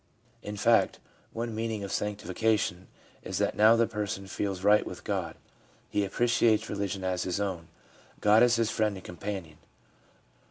[0.41, 0.97] In fact,
[1.31, 2.87] one meaning of sanctification
[3.21, 5.35] is that now the person feels right with God,
[5.91, 7.67] he appreciates religion as his own,
[8.19, 9.59] God is his friend and companion.